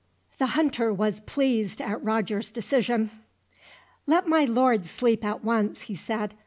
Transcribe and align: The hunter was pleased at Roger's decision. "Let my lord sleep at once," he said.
The 0.39 0.47
hunter 0.57 0.91
was 0.91 1.21
pleased 1.27 1.79
at 1.79 2.03
Roger's 2.03 2.49
decision. 2.49 3.11
"Let 4.07 4.27
my 4.27 4.45
lord 4.45 4.87
sleep 4.87 5.23
at 5.23 5.43
once," 5.43 5.81
he 5.81 5.93
said. 5.93 6.33